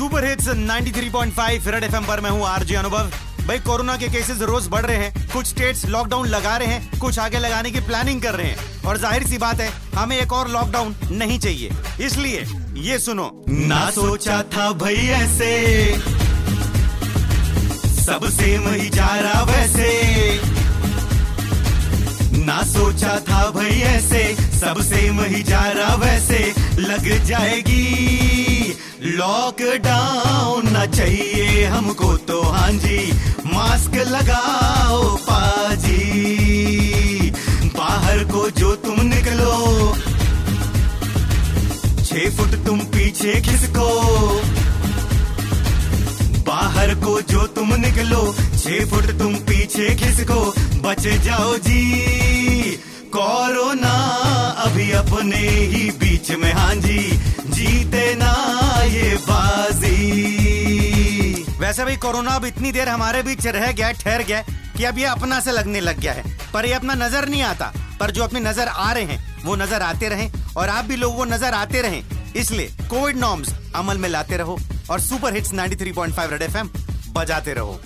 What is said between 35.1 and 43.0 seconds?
पाजी। बाहर को जो तुम निकलो, छह फुट तुम